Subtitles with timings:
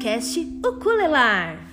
[0.00, 1.69] Podcast Uculelar.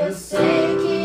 [0.00, 0.99] Eu sei que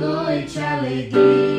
[0.00, 1.49] lui cea lui Ghid.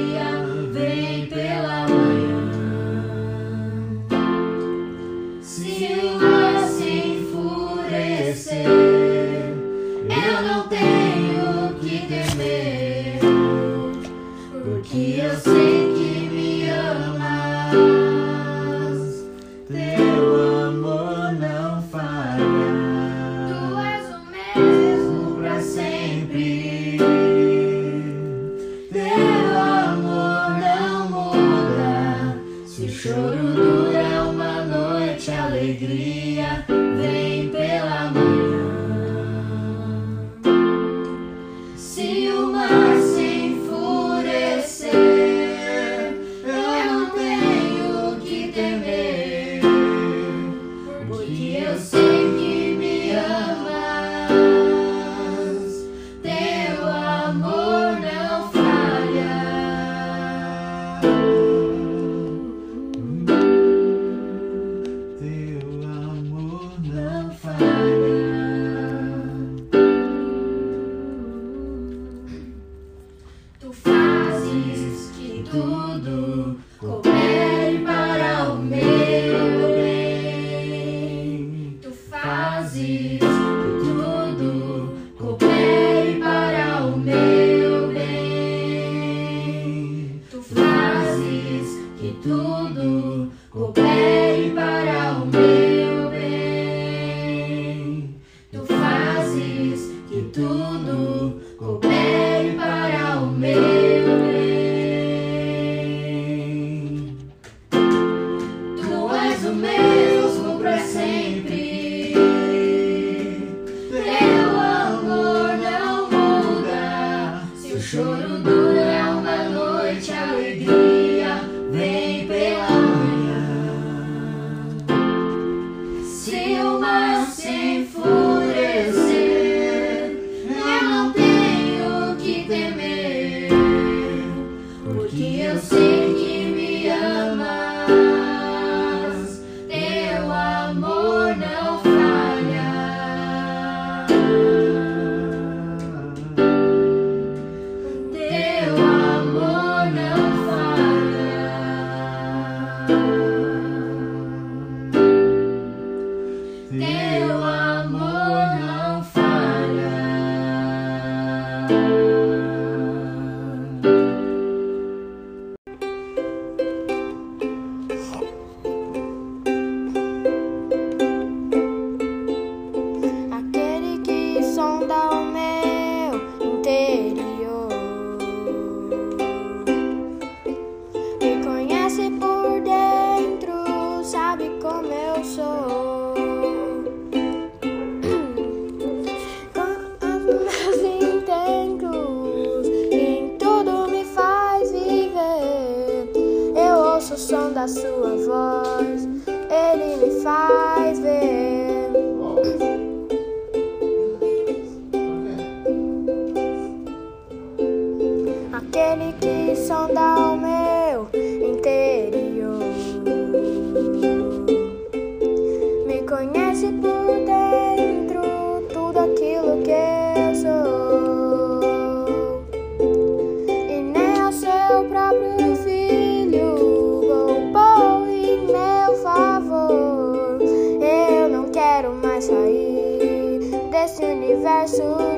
[197.68, 198.11] sua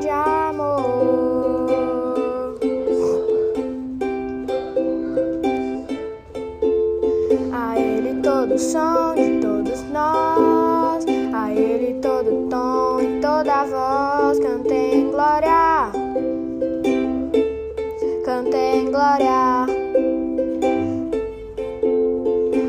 [0.04, 1.70] de amor.
[7.54, 15.10] A Ele todo som de todos nós, a Ele todo tom e toda voz, cantem
[15.10, 15.90] glória,
[18.26, 19.66] cantem glória.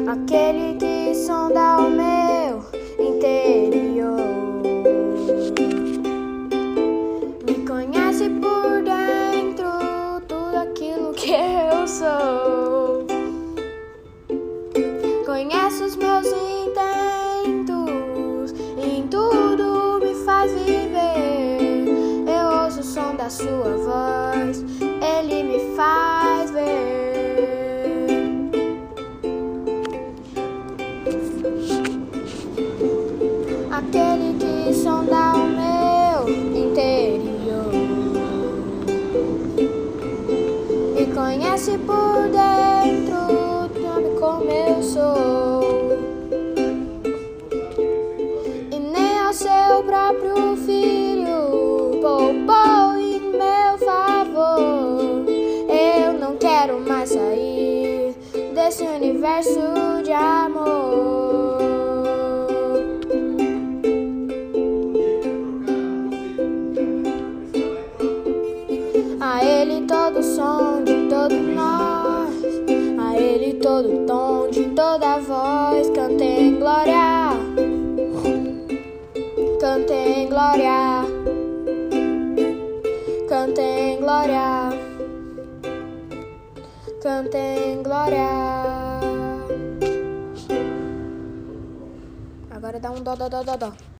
[0.07, 2.04] Aquele que sonda o meu
[42.31, 43.45] dentro
[43.95, 45.99] sabe como eu sou.
[48.73, 55.25] E nem ao seu próprio filho poupou em meu favor.
[55.69, 58.15] Eu não quero mais sair
[58.55, 59.61] desse universo
[60.03, 60.64] de amor.
[87.05, 88.27] Cantem glória.
[92.51, 93.94] Agora dá um dó, dó, dó, dó, dó.